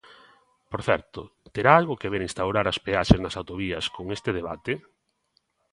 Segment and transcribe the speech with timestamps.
[0.71, 1.21] Por certo,
[1.53, 4.73] ¿terá algo que ver instaurar as peaxes nas autovías con este debate?